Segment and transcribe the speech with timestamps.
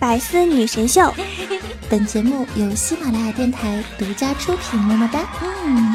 [0.00, 1.12] 百思女神秀，
[1.90, 4.80] 本节目由喜马拉雅电台独家出品。
[4.80, 5.20] 么么哒。
[5.62, 5.94] 嗯。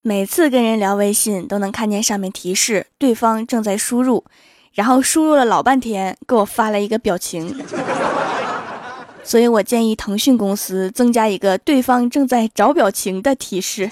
[0.00, 4.24] 每次跟人聊微信，都能看见上面提示对方正在输入，
[4.72, 7.62] 然后输入了老半天，给我发了一个表情。
[9.22, 13.90] 所以我建议腾讯公司增加一个对方正在找表情的提示。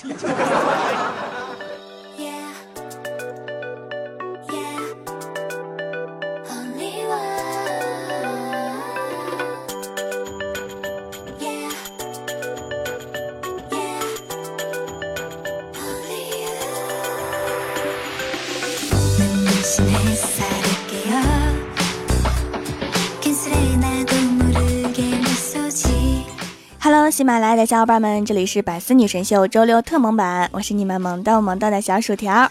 [27.18, 32.48] 喜马拉雅的小伙伴们，这里是百思女神秀周六特萌版，我是你们萌到萌到的小薯条。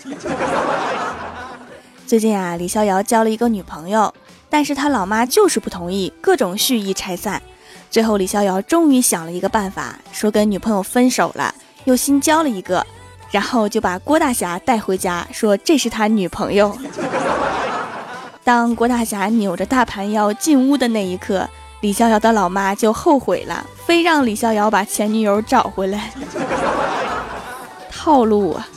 [2.05, 4.13] 最近啊，李逍遥交了一个女朋友，
[4.49, 7.41] 但是他老妈就是不同意，各种蓄意拆散。
[7.89, 12.85] 最后，李逍遥终于想了一个办法，说跟女朋友分手了，又新交了一个，
[13.31, 16.77] 然后就把郭大侠带回家，说这是他女朋友。
[18.43, 21.47] 当郭大侠扭着大盘腰进屋的那一刻。
[21.81, 26.11] 李逍遥的老妈就后悔了，非让李逍遥把前女友找回来。
[27.89, 28.67] 套路啊！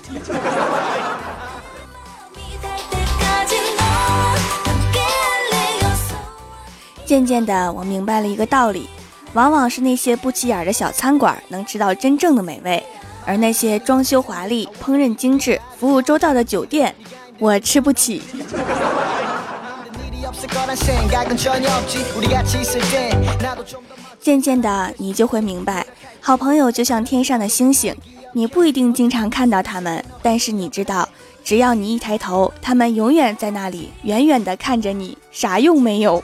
[7.05, 8.89] 渐渐的，我明白了一个道理：
[9.33, 12.81] 往往是那些不起眼的小餐馆能吃到真正的美味，
[13.27, 16.95] 而那些装修华丽、烹饪精致、服务周到的酒店，
[17.41, 18.23] 我吃不起。
[24.21, 25.87] 渐渐的，你就会明白，
[26.21, 27.97] 好朋友就像天上的星星，
[28.35, 31.09] 你不一定经常看到他们，但是你知道，
[31.43, 36.23] 只要你一抬头，他们永远在那里，远远的看着你，啥用没有。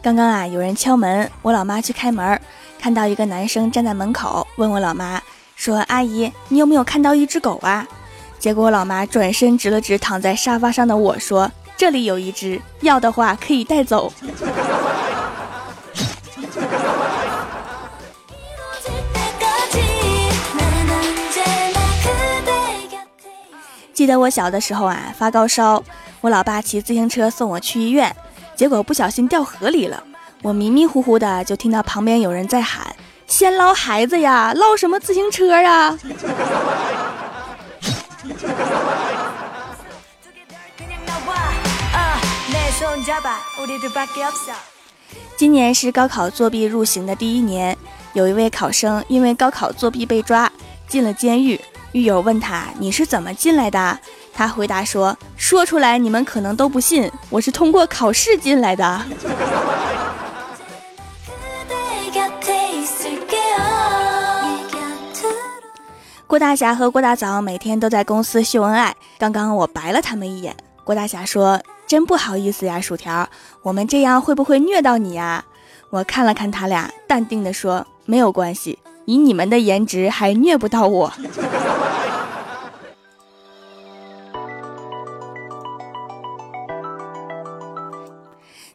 [0.00, 2.40] 刚刚啊，有人敲门，我老妈去开门，
[2.78, 5.20] 看到一个男生站在门口，问我老妈。
[5.56, 7.86] 说：“阿姨，你有没有看到一只狗啊？”
[8.38, 14.12] 结果我老妈转身指了指躺在沙发上的我说：“这里有一只，要的话可以带走。”
[23.94, 25.82] 记得我小的时候啊，发高烧，
[26.20, 28.14] 我老爸骑自行车送我去医院，
[28.54, 30.02] 结果不小心掉河里了。
[30.42, 32.94] 我迷迷糊糊的就听到旁边有人在喊。
[33.26, 35.98] 先捞孩子呀，捞什么自行车啊？
[45.36, 47.76] 今年是高考作弊入刑的第一年，
[48.12, 50.50] 有一位考生因为高考作弊被抓，
[50.86, 51.60] 进了监狱。
[51.92, 53.98] 狱友问他：“你是怎么进来的？”
[54.34, 59.02] 他回答说：“说出来你们可能都不信，我是通过考试进来的。”
[66.34, 68.92] 郭大侠和郭大嫂每天都在公司秀恩爱。
[69.18, 70.52] 刚刚我白了他们一眼。
[70.82, 73.28] 郭大侠说：“真不好意思呀，薯条，
[73.62, 75.44] 我们这样会不会虐到你呀？”
[75.90, 81.12] 我看了看他俩，淡定地说：“没有关系，以你们的颜值还虐不到我。”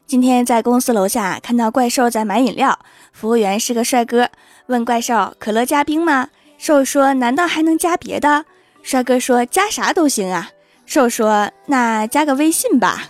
[0.06, 2.78] 今天在公司楼下看到怪兽在买饮料，
[3.12, 4.30] 服务员是个帅哥，
[4.68, 6.28] 问怪兽：“可乐加冰吗？”
[6.62, 8.44] 兽说：“难道还能加别的？”
[8.84, 10.50] 帅哥说：“加啥都行啊。”
[10.84, 13.08] 兽说：“那加个微信吧。”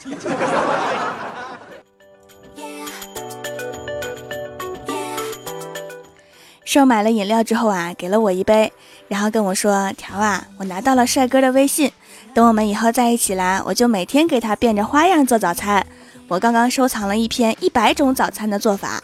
[6.65, 8.73] 兽买了饮料之后啊，给了我一杯，
[9.09, 11.91] 然后跟我说：“条啊，我拿到了帅哥的微信，
[12.33, 15.85] 等我们以后在一起啦，我就每天给他变着花样做早餐。
[16.29, 19.03] 我刚刚收藏了一篇一百种早餐的做法。”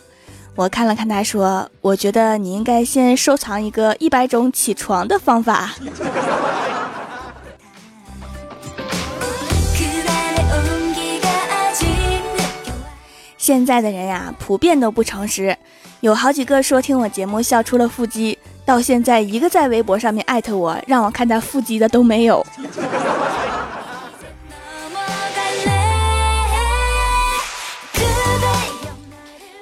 [0.57, 5.75] 我看了看他，说：“我觉得你应该先收藏一个一百种起床的方法。
[13.37, 15.55] 现在的人呀，普遍都不诚实，
[16.01, 22.45] 有好几个说听我节目笑出了腹肌，到现在一个在微博上面艾特我，让我看他腹肌的都没有。”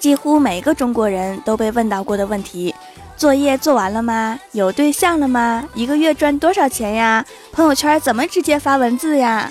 [0.04, 2.74] 几乎每个中国人都被问到过的问题：
[3.16, 4.38] 作业做完了吗？
[4.52, 5.66] 有对象了吗？
[5.72, 7.24] 一个月赚多少钱呀？
[7.52, 9.50] 朋友圈怎么直接发文字呀？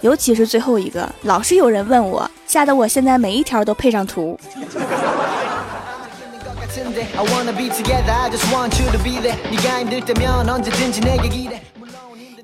[0.00, 4.38] 尤其是最后一个，老是有人问我，吓得我现在每一条都配上图。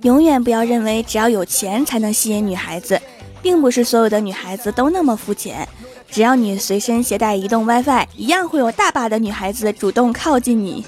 [0.02, 3.00] 永远不要认为只要有钱才能吸引女孩子，
[3.40, 5.68] 并不是所有的女孩子都那么肤浅。
[6.14, 10.86] 只要你随身携带移动 WiFi，一样会有大把的女孩子主动靠近你。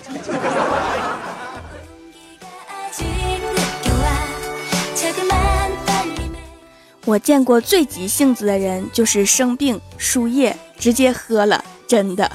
[7.05, 12.31] 我见过最急性子的人，就是生病输液直接喝了，真的。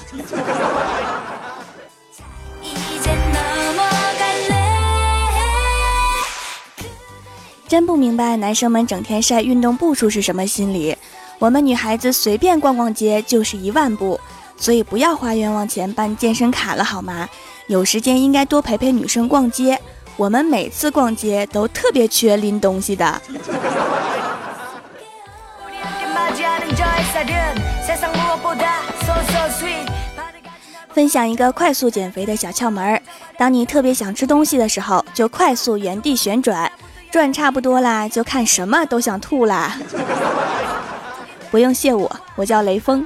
[7.70, 10.98] 真不明白男生们整天晒运动步数是什么心理。
[11.42, 14.20] 我们女孩子随便逛逛街就是一万步，
[14.58, 17.28] 所以不要花冤枉钱办健身卡了好吗？
[17.66, 19.82] 有时间应该多陪陪女生逛街。
[20.18, 23.20] 我们每次逛街都特别缺拎东西的。
[30.94, 33.02] 分享一个快速减肥的小窍门儿：
[33.36, 36.72] 当你特别想吃东西的时候，就快速原地旋转。
[37.10, 39.76] 转差不多啦，就看什么都想吐啦。
[41.52, 43.06] 不用谢我，我叫雷锋。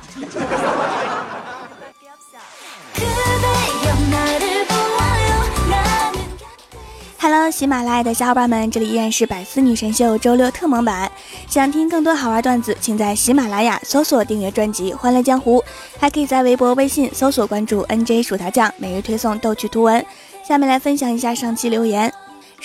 [7.20, 11.12] Hello，喜马拉雅的小伙伴们，这里依然是百思女神秀周六特蒙版。
[11.48, 15.60] 想听更多好玩段子，请在喜马拉雅搜索订阅专辑《欢乐江湖》，
[16.00, 20.06] 还可以在微博、微信搜索关注 NJ 薯条酱，每日推送逗趣图文。
[20.48, 22.14] 下面来分享一下上期留言。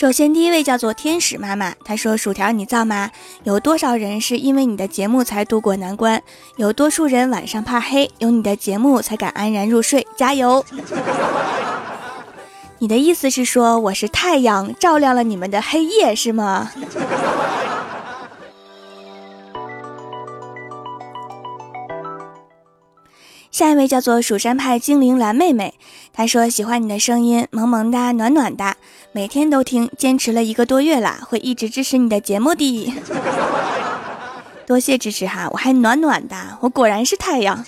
[0.01, 3.11] 首先，第一位叫做天使妈妈，她说：“薯条，你造吗？
[3.43, 6.23] 有多少人是因为你的节目才渡过难关？
[6.57, 10.07] 有多数人晚上怕黑，有你的节目才敢安然入睡。
[10.17, 10.65] 加油！”
[12.81, 16.71] 你的意思是说我是太阳，照亮了你们的黑夜，是吗？
[23.51, 25.75] 下一位叫做蜀山派精灵蓝妹妹，
[26.15, 28.77] 她说喜欢你的声音，萌萌哒，暖暖的，
[29.13, 32.95] 每天都听，坚持了一个多月了，会一直支持你的节目的。
[34.65, 37.65] 多谢支持哈，我还暖暖的，我果然是太阳。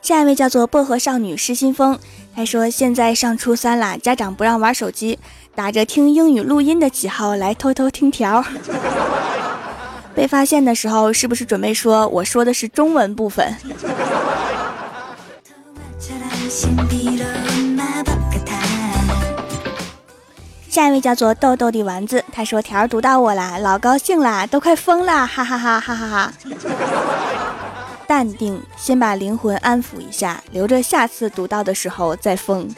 [0.00, 1.98] 下一位叫做薄荷少女失心疯，
[2.36, 5.18] 她说现在上初三啦，家长不让玩手机。
[5.56, 8.42] 打着听英语录音的旗号来偷偷听条，
[10.14, 13.54] 被发现的时候是不是准备说我说的是中文部分？
[20.68, 26.32] 下一位叫做豆豆的丸子，他说条儿读到我啦，老高兴啦，都快疯啦，哈哈哈哈哈哈！
[28.06, 32.68] 淡定，先把灵魂安抚一下，留着下次读到的时候再疯。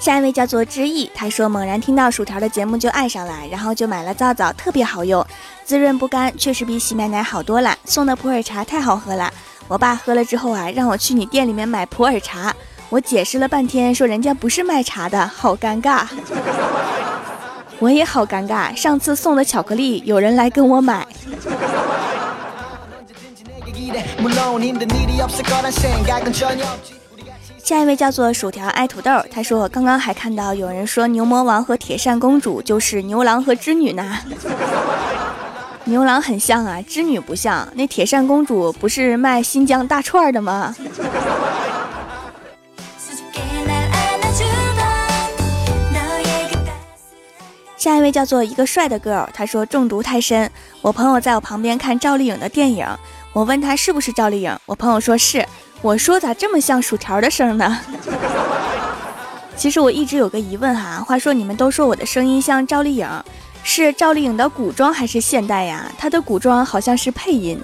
[0.00, 5.24] 下一位叫做知意，他说猛然听到薯条的节目就爱上了，然后就买了皂皂，特别好用，
[5.62, 7.76] 滋润不干，确实比洗面奶好多了。
[7.84, 9.30] 送的普洱茶太好喝了，
[9.68, 12.56] 我爸喝了之后啊，让我去你店里面买普洱茶，
[12.88, 16.06] 我解释了半天，说人家不是卖茶的，好尴尬。
[17.78, 21.06] 我也好尴尬，上次送的巧克力有人来跟我买。
[27.70, 34.18] 下一位叫做薯条爱土豆，他说刚刚还看到有人说牛魔王和铁扇公主就是牛郎和织女呢。
[35.86, 37.68] 牛郎很像啊，织女不像。
[37.76, 40.74] 那铁扇公主不是卖新疆大串的吗？
[47.76, 50.50] 下一位叫做一个帅的 girl，他说中毒太深，
[50.82, 52.84] 我朋友在我旁边看赵丽颖的电影，
[53.32, 55.46] 我问他是不是赵丽颖，我朋友说是。
[55.82, 57.80] 我说咋这么像薯条的声呢？
[59.56, 61.02] 其实我一直有个疑问哈。
[61.02, 63.08] 话说你们都说我的声音像赵丽颖，
[63.62, 65.90] 是赵丽颖的古装还是现代呀？
[65.98, 67.60] 她的古装好像是配音。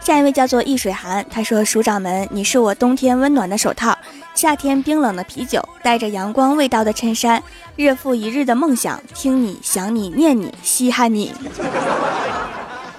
[0.00, 3.98] 下一位叫做易水寒，他说：“署长们，你是我冬天温暖的手套，
[4.36, 7.42] 夏天冰冷的啤酒，带着阳光味道的衬衫，
[7.74, 11.34] 日复一日的梦想，听你想你念你稀罕你。”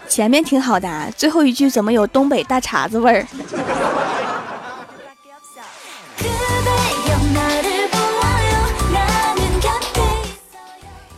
[0.09, 3.27] 前面挺好的，啊最后一句怎么有东北大碴子味儿？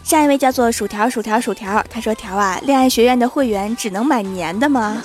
[0.03, 5.01] 下一位叫做薯条薯条薯条，他说：“条啊，恋爱学院的会员只能买年的吗？”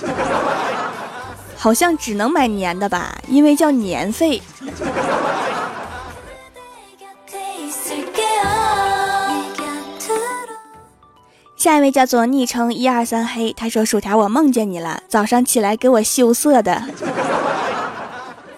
[1.65, 4.43] 好像只能买年的吧，因为叫年费。
[11.57, 16.83] 下一位叫做昵称一二三黑，他说薯条我梦见你了，早上起来给我羞涩的。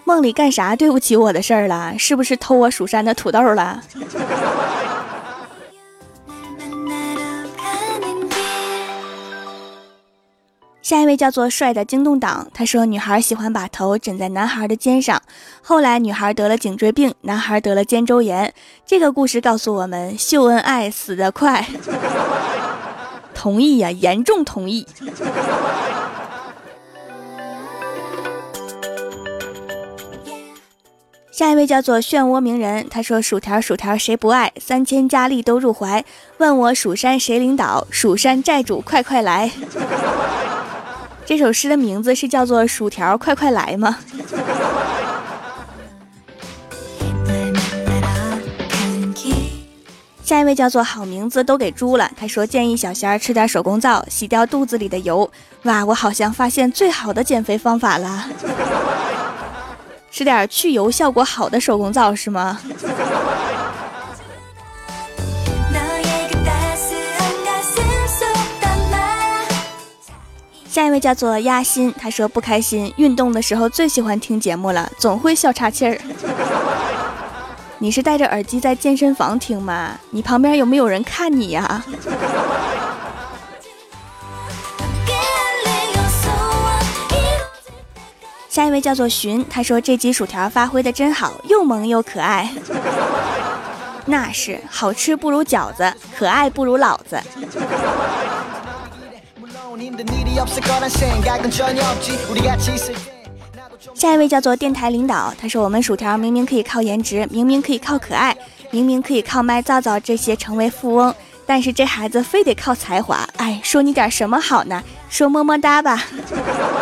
[0.03, 1.95] 梦里干啥对不起我的事儿了？
[1.97, 3.81] 是不是偷我蜀山的土豆了？
[10.87, 15.21] 下一位叫做帅的惊动党，他说女孩喜欢把头枕在男孩的肩上，
[15.61, 18.55] 后来女孩得了颈椎病，男孩得了肩周炎。
[18.87, 21.67] 这个故事告诉我们，秀恩爱死得快。
[23.35, 24.87] 同意呀，严重同意。
[31.33, 34.53] 下一位叫做漩涡鸣人，他说：“薯条薯条谁不爱？
[34.61, 36.05] 三千佳丽都入怀。
[36.39, 37.85] 问我蜀山谁领导？
[37.91, 39.51] 蜀山寨主快快来！”
[41.27, 43.99] 这首诗的名字是叫做《薯条快快来》吗？
[50.23, 55.29] 下一位叫做好名字都给猪了，他说建议小仙儿吃点手工皂，洗掉肚子里的油。
[55.65, 58.29] 哇，我好像发现最好的减肥方法了。
[60.11, 62.61] 吃点去油效果好的手工皂是吗？
[70.77, 75.99] 下一位叫做鸭心，他说不开心，运动的时候最喜欢听节目了，总会笑岔气儿。
[77.81, 79.99] 你是戴着耳机在健身房听吗？
[80.11, 81.83] 你旁边有没有人看你呀？
[88.51, 92.53] 下一位叫做寻，他说这集薯条发挥的真好，又萌又可爱。
[94.05, 97.19] 那是好吃不如饺子，可爱不如老子。
[103.95, 108.37] 下一位叫做电台领导，他说我们薯条明明可以靠颜值，明明可以靠可爱，
[108.71, 111.15] 明明可以靠卖皂皂这些成为富翁，
[111.47, 113.27] 但是这孩子非得靠才华。
[113.37, 114.83] 哎，说你点什么好呢？
[115.09, 116.05] 说么么哒吧。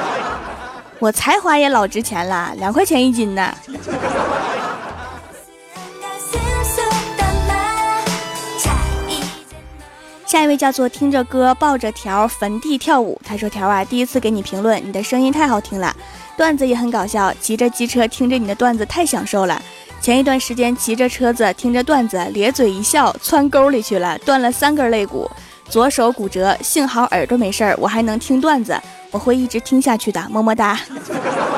[0.99, 3.55] 我才华也老值钱了，两块钱一斤呢。
[10.35, 15.95] 下一位叫做听着歌抱着条坟地跳舞，他说条啊，第一次给你评论，你的声音太好听了，
[16.37, 19.63] 段子也很搞笑，骑着机车听着你的段子太享受了。
[20.01, 25.31] 前一段时间骑着车子听着段子，咧嘴一笑，窜沟里去了，断了三根肋骨，
[25.69, 28.77] 左手骨折，幸好耳朵没事儿，我还能听段子。
[29.13, 30.81] 我会一直听下去的，么么哒。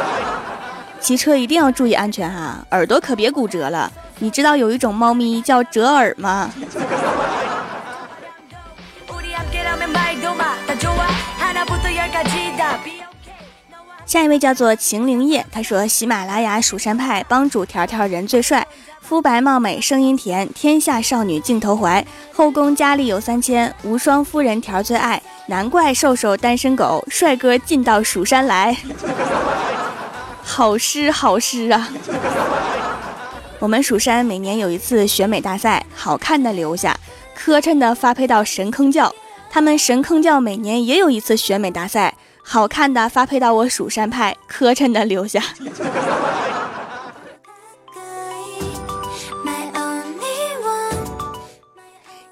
[1.01, 3.91] 骑车一定要注意安全哈，耳朵可别骨折了。
[4.19, 6.53] 你知道有一种猫咪叫折耳吗？
[14.07, 18.65] 下一位叫做晴灵叶，他说喜马拉雅蜀山派帮主条条人最帅。
[19.01, 22.05] 肤白貌美，声音甜，天下少女尽投怀。
[22.33, 25.21] 后宫佳丽有三千，无双夫人条最爱。
[25.47, 28.77] 难怪瘦瘦单身狗，帅哥尽到蜀山来。
[30.41, 31.89] 好诗好诗啊！
[33.59, 36.97] 我们蜀山每年有一次选美大赛，好看的留下，
[37.35, 39.13] 磕碜的发配到神坑教。
[39.51, 42.15] 他们神坑教每年也有一次选美大赛，
[42.49, 45.43] 好看的发配到我蜀山派，磕碜的留下。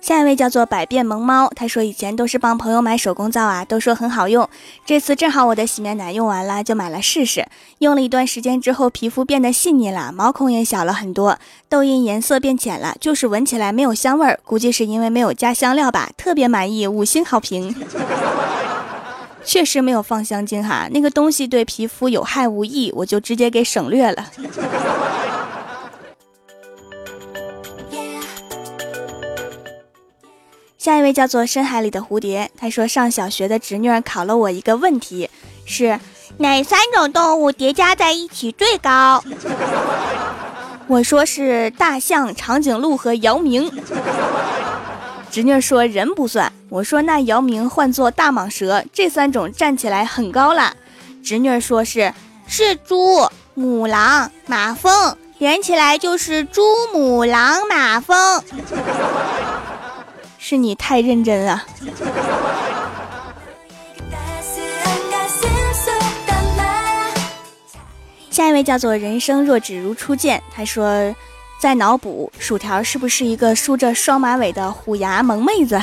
[0.00, 4.48] 下一位叫做百变萌猫，他说以前都是帮朋友买手工皂啊，都说很好用。
[4.86, 7.46] 这次正好我的洗面奶用完了，就买了试试。
[7.78, 16.10] 用了一段时间之后，皮肤变得细腻了，毛孔也小了很多，痘印颜色变浅了，就是闻起来没有香味儿，估计是因为没有加香料吧。
[16.16, 17.74] 特别满意，五星好评。
[19.44, 24.30] 确实没有放香精哈，那个东西对皮肤有害无益，我就直接给省略了。
[30.78, 35.30] 下一位叫做深海里的蝴蝶，他说上小学的侄女考了我一个问题，
[35.64, 35.98] 是
[36.38, 39.24] 哪三种动物叠加在一起最高？
[40.86, 43.70] 我说是大象、长颈鹿和姚明。
[45.34, 50.76] 侄女说人不算，我说那姚明换作大蟒蛇，这三种站起来很高了。
[51.24, 52.14] 侄女说是
[52.46, 56.62] 是猪、母狼、马蜂，连起来就是猪
[56.92, 58.44] 母狼马蜂。
[60.38, 61.64] 是你太认真了。
[68.30, 71.12] 下一位叫做人生若只如初见，他说
[71.58, 75.80] 在脑补薯条是不是一个梳着双马尾的虎牙萌妹子？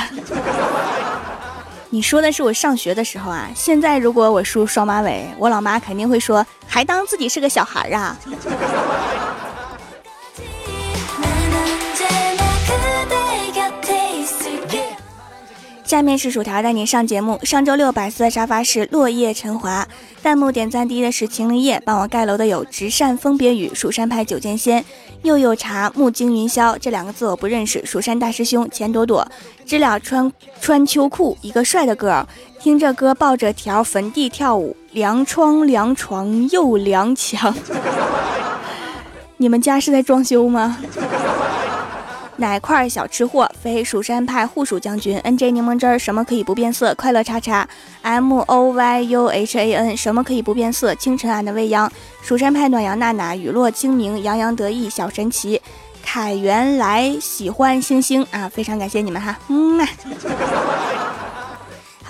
[1.90, 8.16] 你说的是我上学的时候啊，现在如果我梳双马尾，我老妈肯定会说还当自己是个小孩啊。
[15.92, 17.38] 下面是薯条带你上节目。
[17.44, 19.86] 上周六百思的沙发是落叶陈华，
[20.24, 24.86] 弹幕点赞第一的是秦林叶，帮我盖楼的有直扇风别雨、蜀山派九剑仙、
[25.24, 27.86] 又有茶、木惊云霄这两个字我不认识。
[27.86, 29.28] 蜀山大师兄钱朵朵，
[29.66, 30.32] 知了穿
[30.62, 32.26] 穿秋裤，一个帅的哥儿，
[32.62, 37.54] 听着歌抱着条坟地跳舞，凉窗凉床又凉墙。
[39.36, 40.78] 你们家是在装修吗？
[42.42, 46.94] 奶块小吃货，非蜀山派护蜀将军，N J 柠檬汁儿，什么可以不变色？
[46.96, 47.66] 快乐叉叉
[48.02, 50.96] ，M O Y U H A N，什么可以不变色？
[50.96, 51.90] 清晨俺的未央，
[52.24, 55.62] 蜀山派暖阳娜娜，雨落清明，洋洋得意，小神奇，
[56.04, 58.26] 凯原来喜欢星星。
[58.32, 59.88] 啊，非常感谢你们哈，嗯呐。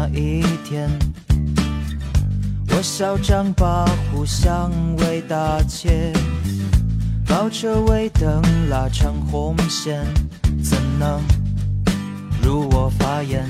[0.00, 0.88] 那一天，
[2.70, 6.12] 我嚣张跋扈相为大切，
[7.26, 8.40] 高车尾灯
[8.70, 10.06] 拉长红线，
[10.62, 11.20] 怎能
[12.40, 13.44] 如我发言？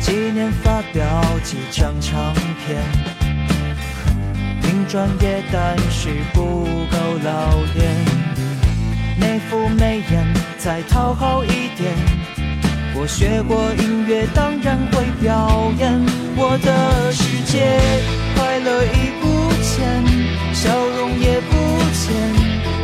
[0.00, 2.34] 纪念发表几张唱
[2.66, 2.82] 片，
[4.60, 7.94] 听专业但是不够老练，
[9.20, 10.26] 那副眉眼。
[10.62, 11.92] 再讨好一点，
[12.94, 16.00] 我学过音乐，当然会表演。
[16.36, 17.78] 我的世界，
[18.36, 19.80] 快乐已不见，
[20.54, 21.52] 笑容也不
[21.92, 22.12] 见，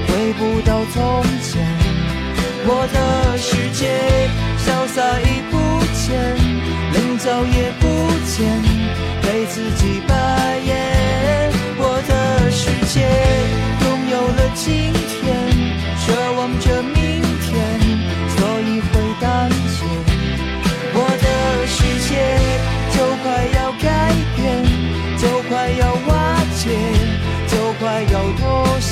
[0.06, 1.66] 回不到从前。
[2.70, 3.86] 我的世界，
[4.58, 5.56] 潇洒已不
[5.94, 6.10] 见，
[6.92, 7.86] 棱角也不
[8.26, 8.36] 见，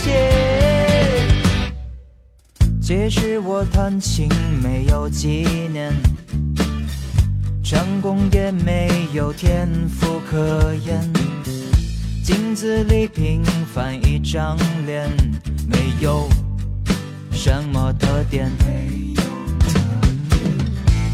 [0.03, 0.13] 些
[2.81, 4.29] 即使我弹琴
[4.63, 5.93] 没有几年，
[7.65, 11.01] 唱功也没有天赋可言，
[12.23, 13.43] 镜子里平
[13.75, 14.57] 凡一张
[14.87, 15.11] 脸，
[15.69, 16.29] 没有
[17.33, 18.51] 什么特点。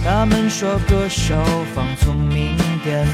[0.05, 1.35] 他们说歌手
[1.75, 3.07] 放聪明点，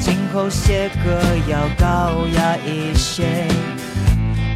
[0.00, 3.46] 今后写歌要高雅一些。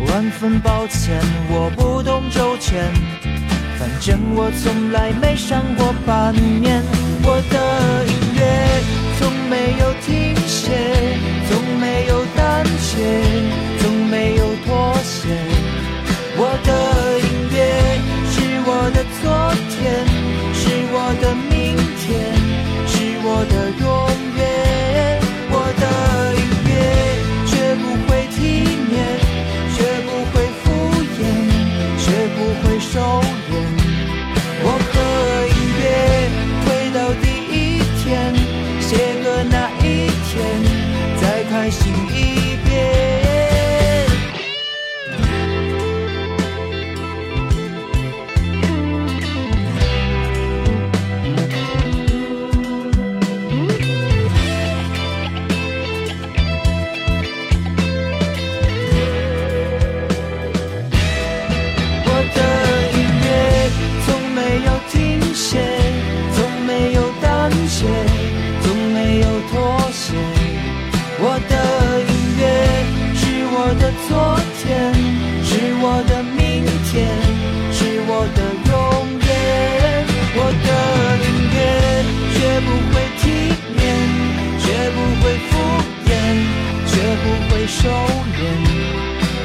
[0.08, 2.92] 万分抱歉，我不懂周全，
[3.78, 6.82] 反正我从来没上过半面。
[7.22, 8.40] 我的音乐
[9.18, 13.73] 从没有停歇，从没有胆怯，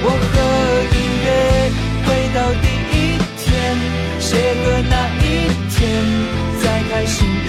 [0.01, 0.33] 我和
[0.95, 1.27] 音乐
[2.05, 3.47] 回到第一天，
[4.19, 4.29] 谁
[4.63, 5.25] 和那一
[5.69, 5.77] 天
[6.61, 7.48] 再开心？